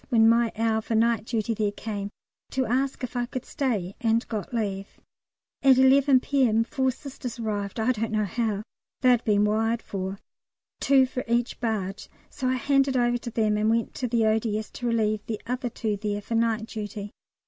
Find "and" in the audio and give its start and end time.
4.01-4.27, 13.57-13.69